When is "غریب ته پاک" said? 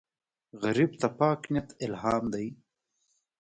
0.63-1.41